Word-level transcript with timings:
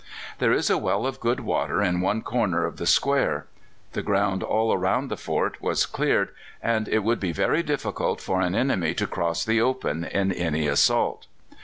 There 0.39 0.51
is 0.51 0.71
a 0.71 0.79
well 0.79 1.05
of 1.05 1.19
good 1.19 1.41
water 1.41 1.79
in 1.83 2.01
one 2.01 2.23
corner 2.23 2.65
of 2.65 2.77
the 2.77 2.87
square. 2.87 3.45
The 3.93 4.01
ground 4.01 4.41
all 4.41 4.75
round 4.75 5.11
the 5.11 5.15
fort 5.15 5.61
was 5.61 5.85
cleared, 5.85 6.29
and 6.59 6.87
it 6.87 7.03
would 7.03 7.19
be 7.19 7.31
very 7.31 7.61
difficult 7.61 8.19
for 8.19 8.41
an 8.41 8.55
enemy 8.55 8.95
to 8.95 9.05
cross 9.05 9.45
the 9.45 9.61
open 9.61 10.03
in 10.03 10.31
any 10.31 10.67
assault. 10.67 11.27